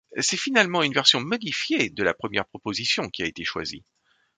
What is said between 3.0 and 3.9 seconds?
qui a été choisie.